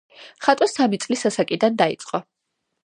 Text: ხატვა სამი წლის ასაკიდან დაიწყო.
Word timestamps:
ხატვა 0.45 0.67
სამი 0.71 1.01
წლის 1.05 1.27
ასაკიდან 1.31 1.81
დაიწყო. 1.85 2.25